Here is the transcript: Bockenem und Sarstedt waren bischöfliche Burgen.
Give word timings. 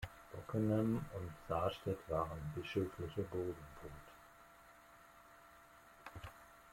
Bockenem 0.33 1.05
und 1.13 1.31
Sarstedt 1.47 1.99
waren 2.07 2.39
bischöfliche 2.55 3.21
Burgen. 3.21 3.67